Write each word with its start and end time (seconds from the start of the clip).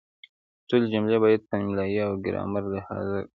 ټولې 0.67 0.87
جملې 0.93 1.17
باید 1.23 1.41
په 1.49 1.53
املایي 1.61 1.99
او 2.07 2.11
ګرامري 2.25 2.67
لحاظ 2.75 3.07
کره 3.07 3.11
ولیکل 3.11 3.27
شي. 3.27 3.29